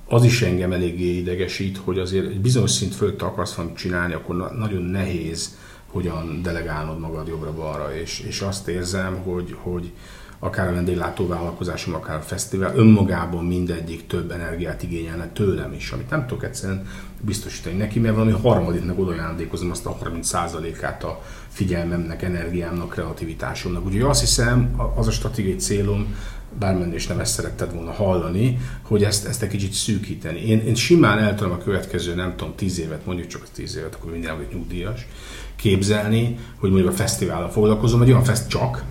[0.09, 4.35] az is engem eléggé idegesít, hogy azért egy bizonyos szint fölött akarsz valamit csinálni, akkor
[4.35, 5.57] na- nagyon nehéz
[5.91, 9.91] hogyan delegálnod magad jobbra-balra, és, és azt érzem, hogy, hogy
[10.39, 16.27] akár a vendéglátóvállalkozásom, akár a fesztivál, önmagában mindegyik több energiát igényelne tőlem is, amit nem
[16.27, 16.87] tudok egyszerűen
[17.21, 23.85] biztosítani neki, mert valami harmadiknak oda ajándékozom azt a 30%-át a figyelmemnek, energiámnak, kreativitásomnak.
[23.85, 26.15] Úgyhogy azt hiszem, az a stratégiai célom,
[26.59, 30.39] bármenni is nem ezt szeretted volna hallani, hogy ezt, ezt egy kicsit szűkíteni.
[30.39, 33.95] Én, én simán el tudom a következő, nem tudom, tíz évet, mondjuk csak tíz évet,
[33.95, 35.07] akkor minden vagyok nyugdíjas,
[35.55, 38.83] képzelni, hogy mondjuk a fesztivállal foglalkozom, egy olyan fest csak,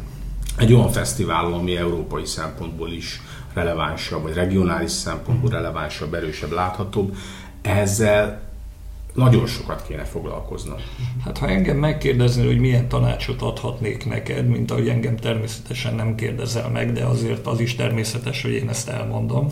[0.56, 3.20] egy olyan fesztivál, ami európai szempontból is
[3.54, 7.16] relevánsabb, vagy regionális szempontból relevánsabb, erősebb, láthatóbb,
[7.62, 8.47] ezzel
[9.14, 10.76] nagyon sokat kéne foglalkoznom.
[11.24, 16.68] Hát ha engem megkérdezni, hogy milyen tanácsot adhatnék neked, mint ahogy engem természetesen nem kérdezel
[16.68, 19.48] meg, de azért az is természetes, hogy én ezt elmondom.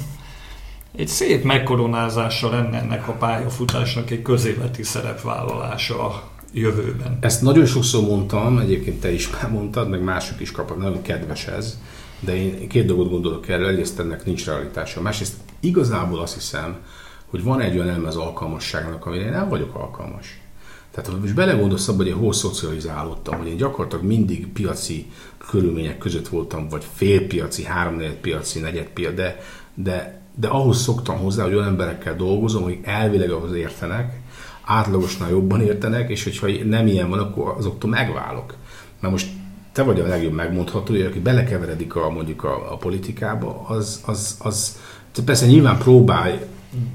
[0.97, 7.19] Egy szép megkoronázása lenne ennek a pályafutásnak egy közéleti szerepvállalása a jövőben.
[7.21, 11.47] Ezt nagyon sokszor mondtam, egyébként te is már mondtad, meg mások is kapnak, nagyon kedves
[11.47, 11.81] ez,
[12.21, 15.01] de én két dolgot gondolok erre, egyrészt ennek nincs realitása.
[15.01, 16.77] Másrészt igazából azt hiszem,
[17.31, 20.41] hogy van egy olyan elme az alkalmasságnak, amire én nem vagyok alkalmas.
[20.91, 25.11] Tehát ha most belegondolsz abba, hogy én hol szocializálódtam, hogy én gyakorlatilag mindig piaci
[25.51, 29.41] körülmények között voltam, vagy félpiaci, háromnegyed piaci, negyed piaci, de,
[29.75, 34.21] de, de ahhoz szoktam hozzá, hogy olyan emberekkel dolgozom, hogy elvileg ahhoz értenek,
[34.65, 38.55] átlagosnál jobban értenek, és hogyha nem ilyen van, akkor azoktól megválok.
[39.01, 39.29] Mert most
[39.73, 44.37] te vagy a legjobb megmondható, hogy aki belekeveredik a, mondjuk a, a politikába, az, az,
[44.43, 44.79] az
[45.25, 46.41] persze nyilván próbál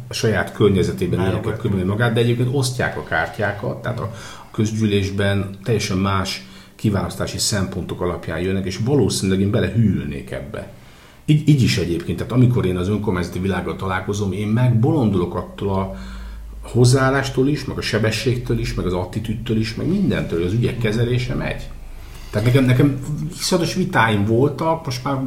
[0.07, 4.13] a saját környezetében ilyeneket körülni magát, de egyébként osztják a kártyákat, tehát a
[4.51, 10.71] közgyűlésben teljesen más kiválasztási szempontok alapján jönnek, és valószínűleg én belehűlnék ebbe.
[11.25, 15.95] Így, így is egyébként, tehát amikor én az önkormányzati világgal találkozom, én megbolondulok attól a
[16.61, 21.35] hozzáállástól is, meg a sebességtől is, meg az attitűdtől is, meg mindentől, az ügyek kezelése
[21.35, 21.69] megy.
[22.29, 22.99] Tehát nekem, nekem
[23.39, 25.21] iszonyatos vitáim voltak, most már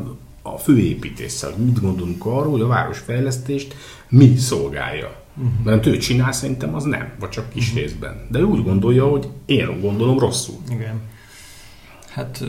[0.47, 3.75] a főépítéssel, mit gondolunk arról, hogy a városfejlesztést
[4.09, 5.23] mi szolgálja.
[5.37, 5.65] Uh-huh.
[5.65, 7.83] Mert ő csinál, szerintem az nem, vagy csak kis uh-huh.
[7.83, 8.27] részben.
[8.31, 10.57] De ő úgy gondolja, hogy én gondolom rosszul.
[10.71, 11.01] Igen.
[12.15, 12.45] Hát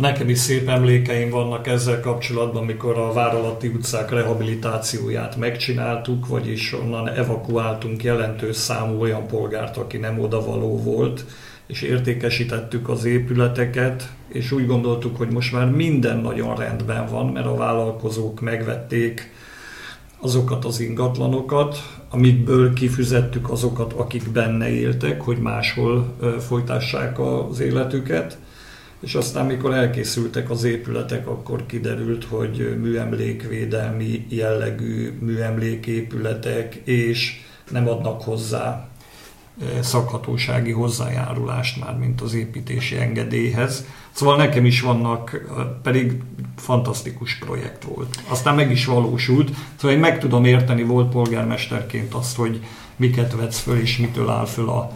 [0.00, 7.08] nekem is szép emlékeim vannak ezzel kapcsolatban, mikor a Váralatti utcák rehabilitációját megcsináltuk, vagyis onnan
[7.08, 11.24] evakuáltunk jelentős számú olyan polgárt, aki nem odavaló volt,
[11.70, 17.46] és értékesítettük az épületeket, és úgy gondoltuk, hogy most már minden nagyon rendben van, mert
[17.46, 19.32] a vállalkozók megvették
[20.20, 21.76] azokat az ingatlanokat,
[22.10, 28.38] amikből kifizettük azokat, akik benne éltek, hogy máshol folytassák az életüket.
[29.00, 38.22] És aztán mikor elkészültek az épületek, akkor kiderült, hogy műemlékvédelmi jellegű műemléképületek, és nem adnak
[38.22, 38.89] hozzá
[39.80, 43.84] szakhatósági hozzájárulást már, mint az építési engedélyhez.
[44.10, 45.40] Szóval nekem is vannak,
[45.82, 46.22] pedig
[46.56, 48.22] fantasztikus projekt volt.
[48.28, 52.60] Aztán meg is valósult, szóval én meg tudom érteni volt polgármesterként azt, hogy
[52.96, 54.90] miket vetsz föl és mitől áll föl a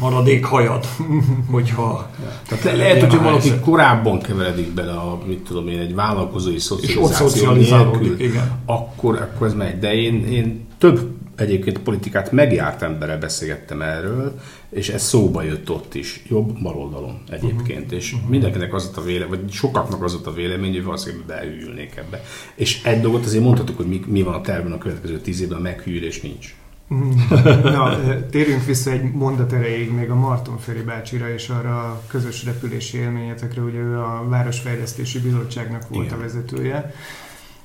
[0.00, 0.86] maradék hajad,
[1.50, 2.10] hogyha...
[2.48, 7.52] Tehát le, lehet, hogyha valaki korábban keveredik bele a, mit tudom én, egy vállalkozói szocializáció
[7.52, 8.60] nélkül, igen.
[8.66, 9.78] Akkor, akkor ez megy.
[9.78, 15.94] De én, én több egyébként politikát megjárt emberrel beszélgettem erről, és ez szóba jött ott
[15.94, 17.98] is, jobb baloldalon egyébként, uh-huh.
[17.98, 18.30] és uh-huh.
[18.30, 22.22] mindenkinek az a vélemény, vagy sokaknak az a vélemény, hogy valószínűleg beülnék ebbe.
[22.54, 25.58] És egy dolgot azért mondhatok, hogy mi, mi van a tervben a következő tíz évben,
[25.58, 26.54] a meghűlés nincs.
[27.62, 27.98] Na,
[28.30, 32.98] térjünk vissza egy mondat erejéig még a Marton Feri bácsira és arra a közös repülési
[32.98, 36.18] élményetekre, ugye ő a Városfejlesztési Bizottságnak volt Igen.
[36.18, 36.94] a vezetője.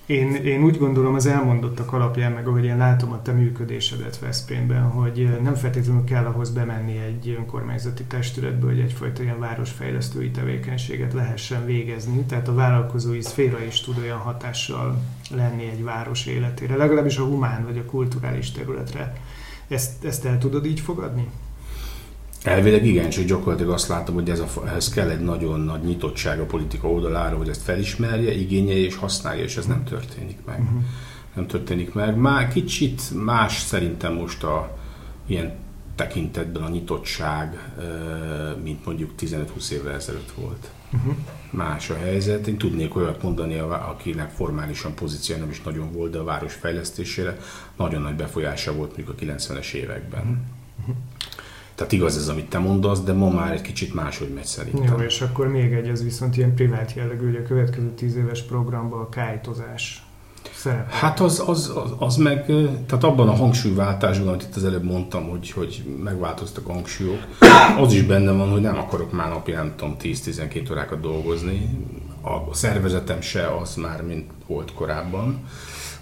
[0.06, 4.82] Én, én úgy gondolom az elmondottak alapján, meg ahogy én látom a te működésedet Veszprémben,
[4.82, 11.66] hogy nem feltétlenül kell ahhoz bemenni egy önkormányzati testületbe, hogy egyfajta ilyen városfejlesztői tevékenységet lehessen
[11.66, 12.24] végezni.
[12.24, 17.64] Tehát a vállalkozói szféra is tud olyan hatással lenni egy város életére, legalábbis a humán
[17.66, 19.14] vagy a kulturális területre.
[19.68, 21.28] Ezt, ezt el tudod így fogadni?
[22.44, 26.40] Elvileg igen, csak gyakorlatilag azt látom, hogy ez a, ehhez kell egy nagyon nagy nyitottság
[26.40, 30.60] a politika oldalára, hogy ezt felismerje, igényelje és használja, és ez nem történik meg.
[30.60, 30.82] Uh-huh.
[31.36, 32.16] Nem történik meg.
[32.16, 34.78] Már kicsit más szerintem most a
[35.26, 35.54] ilyen
[35.96, 37.74] tekintetben a nyitottság,
[38.64, 40.72] mint mondjuk 15-20 évvel ezelőtt volt.
[40.94, 41.16] Uh-huh.
[41.50, 42.48] Más a helyzet.
[42.48, 47.38] Én tudnék olyat mondani, akinek formálisan pozíció nem is nagyon volt, de a város fejlesztésére
[47.78, 50.22] nagyon nagy befolyása volt mondjuk a 90-es években.
[50.22, 50.38] Uh-huh.
[51.76, 55.00] Tehát igaz ez, amit te mondasz, de ma már egy kicsit máshogy megy szerintem.
[55.00, 58.42] Jó, és akkor még egy, ez viszont ilyen privát jellegű, hogy a következő tíz éves
[58.42, 60.04] programban a kájtozás
[60.56, 60.88] szerepel.
[60.90, 62.46] Hát az, az, az, az meg,
[62.86, 67.20] tehát abban a hangsúlyváltásban, amit itt az előbb mondtam, hogy, hogy megváltoztak a hangsúlyok,
[67.80, 71.70] az is benne van, hogy nem akarok már napi, nem tudom, 10-12 órákat dolgozni.
[72.22, 75.44] A szervezetem se az már, mint volt korábban.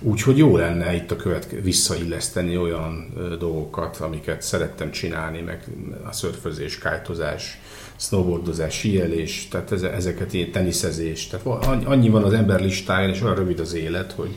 [0.04, 5.64] Úgyhogy jó lenne itt a követke, visszailleszteni olyan dolgokat, amiket szerettem csinálni, meg
[6.08, 7.60] a szörfözés, kájtozás,
[7.96, 11.28] snowboardozás, síelés, tehát ezeket ilyen teniszezés.
[11.28, 11.46] Tehát
[11.86, 14.36] annyi van az ember listáján, és olyan rövid az élet, hogy,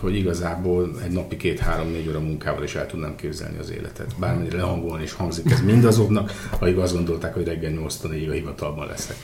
[0.00, 4.14] hogy igazából egy napi két-három-négy óra munkával is el tudnám képzelni az életet.
[4.18, 9.16] Bármennyire lehangolni is hangzik ez mindazoknak, akik azt gondolták, hogy reggel 8 a hivatalban leszek.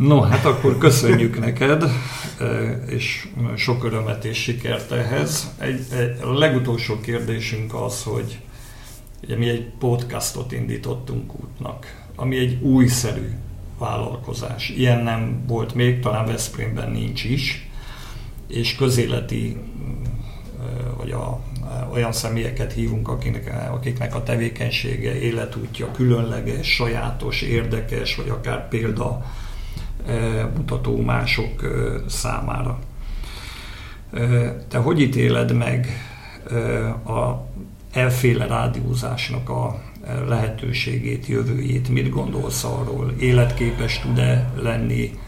[0.00, 1.84] No, hát akkor köszönjük neked,
[2.86, 5.50] és sok örömet és sikert ehhez.
[5.58, 8.38] Egy, egy, a legutolsó kérdésünk az, hogy
[9.22, 13.30] ugye mi egy podcastot indítottunk útnak, ami egy újszerű
[13.78, 14.68] vállalkozás.
[14.68, 17.68] Ilyen nem volt még, talán Veszprémben nincs is,
[18.48, 19.56] és közéleti
[20.96, 21.40] vagy a,
[21.92, 29.24] olyan személyeket hívunk, akiknek, akiknek a tevékenysége, életútja különleges, sajátos, érdekes, vagy akár példa
[30.56, 31.64] mutató mások
[32.08, 32.78] számára.
[34.68, 35.88] Te hogy ítéled meg
[37.06, 37.48] a
[37.92, 39.82] elféle rádiózásnak a
[40.28, 45.18] lehetőségét, jövőjét, mit gondolsz arról, életképes tud-e lenni,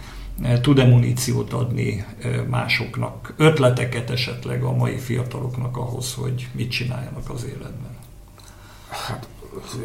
[0.60, 2.04] tud-e muníciót adni
[2.48, 7.96] másoknak, ötleteket esetleg a mai fiataloknak ahhoz, hogy mit csináljanak az életben?
[8.88, 9.26] Hát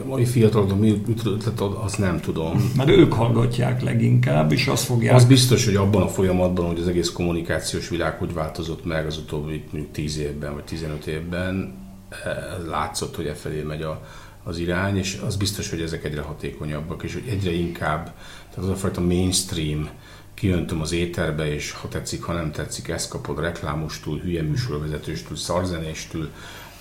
[0.04, 2.72] a mai fiatalok mi ötlet, azt nem tudom.
[2.76, 5.16] Mert ők hallgatják leginkább, és azt fogják...
[5.16, 9.18] Az biztos, hogy abban a folyamatban, hogy az egész kommunikációs világ hogy változott meg az
[9.18, 11.74] utóbbi mondjuk 10 évben, vagy 15 évben,
[12.68, 14.02] látszott, hogy e felé megy a,
[14.44, 18.04] az irány, és az biztos, hogy ezek egyre hatékonyabbak, és hogy egyre inkább,
[18.50, 19.90] tehát az a fajta mainstream,
[20.34, 26.30] kijöntöm az éterbe, és ha tetszik, ha nem tetszik, ezt kapod reklámostól, hülye műsorvezetőstől, szarzenéstől,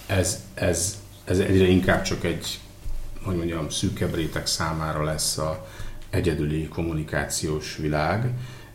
[0.06, 2.58] ez, ez, ez egyre inkább csak egy,
[3.26, 5.66] hogy mondjam, szűkebb réteg számára lesz a
[6.10, 8.30] egyedüli kommunikációs világ,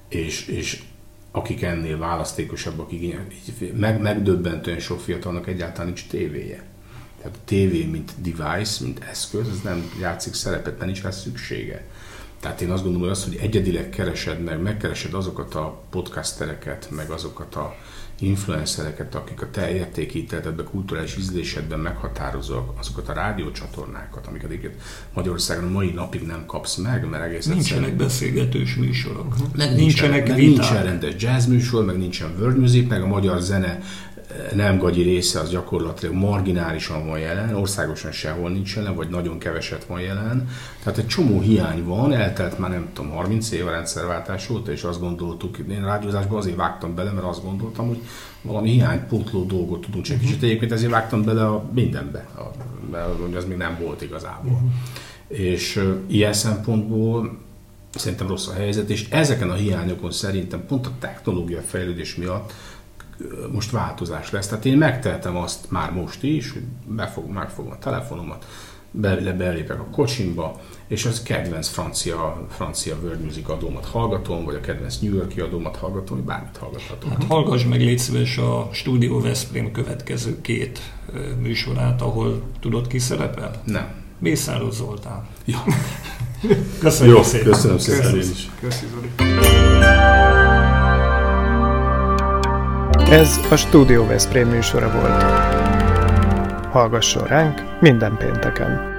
[0.09, 0.83] és, és
[1.31, 2.91] akik ennél választékosabbak,
[3.73, 6.63] meg, megdöbbentően sok fiatalnak egyáltalán nincs tévéje.
[7.17, 11.85] Tehát a tévé, mint device, mint eszköz, ez nem játszik szerepet, mert nincs rá szüksége.
[12.39, 17.09] Tehát én azt gondolom, hogy az, hogy egyedileg keresed meg, megkeresed azokat a podcastereket, meg
[17.09, 17.75] azokat a
[18.21, 24.81] influencereket, akik a te értékíteletedben, kulturális ízlésedben meghatározóak, azokat a rádiócsatornákat, amiket egyébként
[25.13, 27.97] Magyarországon a mai napig nem kapsz meg, mert egész Nincsenek egyszerűen...
[27.97, 29.35] beszélgetős műsorok.
[29.55, 33.79] Meg nincsenek nincsen, nincsen rendes jazz műsor, meg nincsen world music, meg a magyar zene
[34.53, 39.85] nem gagyi része az gyakorlatilag marginálisan van jelen, országosan sehol nincs jelen, vagy nagyon keveset
[39.85, 40.49] van jelen.
[40.83, 44.83] Tehát egy csomó hiány van, eltelt már nem tudom, 30 év a rendszerváltás óta, és
[44.83, 48.01] azt gondoltuk, én rádiózásban azért vágtam bele, mert azt gondoltam, hogy
[48.41, 50.27] valami hiánypótló dolgot tudunk csinálni.
[50.27, 52.51] Kicsit egyébként ezért vágtam bele a mindenbe, a,
[52.91, 54.51] mert az még nem volt igazából.
[54.51, 54.69] Uh-huh.
[55.27, 57.39] És uh, ilyen szempontból
[57.95, 62.53] szerintem rossz a helyzet, és ezeken a hiányokon szerintem pont a technológia fejlődés miatt
[63.51, 64.47] most változás lesz.
[64.47, 68.45] Tehát én megtehetem azt már most is, hogy befog, megfogom a telefonomat,
[68.91, 74.59] be, belépek a kocsimba, és az kedvenc francia, francia world music adómat hallgatom, vagy a
[74.59, 77.09] kedvenc New Yorki adómat hallgatom, vagy bármit hallgathatom.
[77.09, 80.79] Hát hallgass meg légy szíves a Studio Veszprém következő két
[81.41, 83.61] műsorát, ahol tudod ki szerepel?
[83.65, 83.99] Nem.
[84.19, 85.27] Mészáros Zoltán.
[85.45, 85.63] Ja.
[86.79, 87.51] Köszönjük Jó, szépen.
[87.51, 88.19] Köszönöm szépen Köszönöm.
[88.19, 88.49] is.
[88.59, 89.50] Köszönöm.
[93.11, 95.21] Ez a Studio Veszprém műsora volt.
[96.65, 98.89] Hallgasson ránk minden pénteken!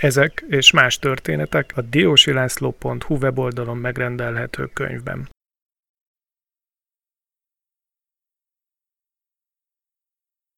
[0.00, 5.28] Ezek és más történetek a diósilászló.hu weboldalon megrendelhető könyvben.